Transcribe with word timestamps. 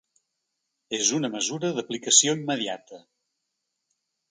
És 0.99 1.11
una 1.17 1.29
mesura 1.35 1.71
d’aplicació 1.77 2.35
immediata. 2.41 3.03